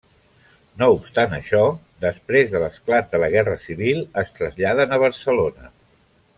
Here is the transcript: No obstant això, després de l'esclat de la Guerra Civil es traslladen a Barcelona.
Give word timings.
No 0.81 0.87
obstant 0.93 1.35
això, 1.37 1.59
després 2.07 2.49
de 2.55 2.63
l'esclat 2.65 3.13
de 3.13 3.21
la 3.25 3.31
Guerra 3.37 3.55
Civil 3.69 4.03
es 4.25 4.35
traslladen 4.41 4.97
a 4.99 5.03
Barcelona. 5.07 5.75